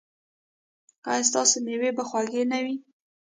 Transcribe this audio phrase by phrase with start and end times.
[1.11, 2.75] ایا ستاسو میوې به خوږې نه وي؟